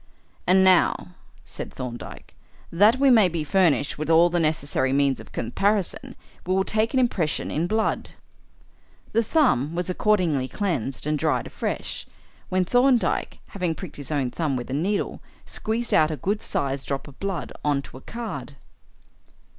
"And 0.47 0.63
now," 0.63 1.09
said 1.45 1.71
Thorndyke, 1.71 2.33
"that 2.71 2.97
we 2.99 3.11
may 3.11 3.29
be 3.29 3.43
furnished 3.43 3.99
with 3.99 4.09
all 4.09 4.31
the 4.31 4.39
necessary 4.39 4.91
means 4.91 5.19
of 5.19 5.31
comparison, 5.31 6.15
we 6.43 6.55
will 6.55 6.63
take 6.63 6.95
an 6.95 6.99
impression 6.99 7.51
in 7.51 7.67
blood." 7.67 8.09
The 9.11 9.21
thumb 9.23 9.75
was 9.75 9.91
accordingly 9.91 10.47
cleansed 10.47 11.05
and 11.05 11.19
dried 11.19 11.45
afresh, 11.45 12.07
when 12.49 12.65
Thorndyke, 12.65 13.41
having 13.49 13.75
pricked 13.75 13.97
his 13.97 14.09
own 14.09 14.31
thumb 14.31 14.55
with 14.55 14.71
a 14.71 14.73
needle, 14.73 15.21
squeezed 15.45 15.93
out 15.93 16.09
a 16.09 16.17
good 16.17 16.41
sized 16.41 16.87
drop 16.87 17.07
of 17.07 17.19
blood 17.19 17.53
on 17.63 17.83
to 17.83 17.97
a 17.97 18.01
card. 18.01 18.55